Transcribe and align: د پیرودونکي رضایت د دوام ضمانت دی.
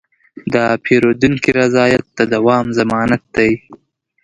د 0.53 0.55
پیرودونکي 0.83 1.51
رضایت 1.61 2.03
د 2.17 2.19
دوام 2.33 2.65
ضمانت 2.79 3.23
دی. 3.37 3.51